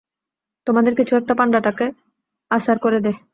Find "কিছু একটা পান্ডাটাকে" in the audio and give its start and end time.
0.95-1.85